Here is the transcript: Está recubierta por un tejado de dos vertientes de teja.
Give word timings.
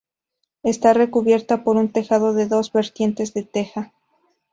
Está 0.63 0.93
recubierta 0.95 1.63
por 1.63 1.77
un 1.77 1.91
tejado 1.91 2.33
de 2.33 2.47
dos 2.47 2.73
vertientes 2.73 3.35
de 3.35 3.43
teja. 3.43 3.93